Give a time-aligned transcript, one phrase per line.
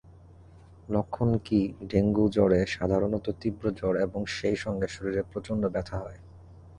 [0.89, 6.19] লক্ষণ কীডেঙ্গুজ্বরে সাধারণত তীব্র জ্বর এবং সেই সঙ্গে শরীরে প্রচণ্ড ব্যথা হয়।